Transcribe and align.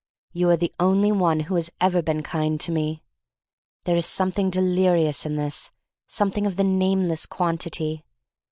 "You 0.33 0.49
are 0.49 0.57
the 0.57 0.73
only 0.79 1.11
one 1.11 1.41
who 1.41 1.53
has 1.53 1.69
ever 1.79 2.01
been 2.01 2.23
kind 2.23 2.59
to 2.61 2.71
me. 2.71 3.03
"There 3.83 3.95
is 3.95 4.07
something 4.07 4.49
delirious 4.49 5.27
in 5.27 5.35
this— 5.35 5.69
something 6.07 6.47
of 6.47 6.55
the 6.55 6.63
nameless 6.63 7.27
quan 7.27 7.59
tity. 7.59 8.01